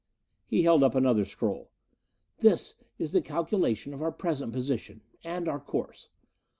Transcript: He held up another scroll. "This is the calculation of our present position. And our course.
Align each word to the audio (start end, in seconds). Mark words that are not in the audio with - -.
He 0.47 0.63
held 0.63 0.81
up 0.81 0.95
another 0.95 1.25
scroll. 1.25 1.69
"This 2.39 2.73
is 2.97 3.11
the 3.11 3.21
calculation 3.21 3.93
of 3.93 4.01
our 4.01 4.11
present 4.11 4.51
position. 4.51 5.01
And 5.23 5.47
our 5.47 5.59
course. 5.59 6.09